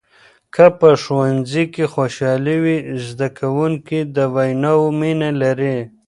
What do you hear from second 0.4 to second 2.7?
که په ښوونځي کې خوشحالي